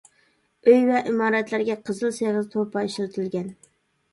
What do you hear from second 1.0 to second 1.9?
ئىمارەتلەرگە